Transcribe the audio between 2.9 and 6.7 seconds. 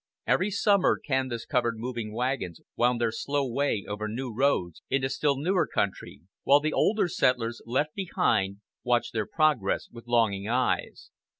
their slow way over new roads into still newer country; while